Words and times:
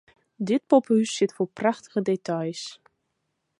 Dit 0.47 0.63
poppehûs 0.69 1.11
sit 1.15 1.31
fol 1.35 1.49
prachtige 1.59 1.99
details. 2.09 2.63